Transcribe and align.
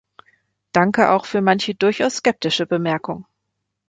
Danke 0.71 1.11
auch 1.11 1.25
für 1.27 1.41
manche 1.41 1.75
durchaus 1.75 2.15
skeptische 2.15 2.65
Bemerkung. 2.65 3.27